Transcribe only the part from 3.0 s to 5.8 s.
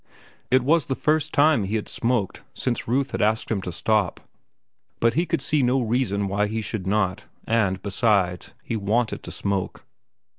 had asked him to stop. But he could see now